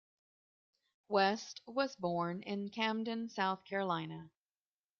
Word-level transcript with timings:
West 1.09 1.61
was 1.67 1.95
born 1.95 2.41
in 2.41 2.69
Camden, 2.69 3.29
South 3.29 3.63
Carolina. 3.63 4.31